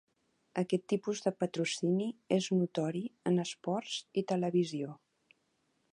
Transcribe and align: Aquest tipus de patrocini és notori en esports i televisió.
Aquest 0.61 0.85
tipus 0.93 1.21
de 1.25 1.33
patrocini 1.43 2.09
és 2.37 2.49
notori 2.61 3.03
en 3.33 3.39
esports 3.47 4.01
i 4.23 4.25
televisió. 4.33 5.01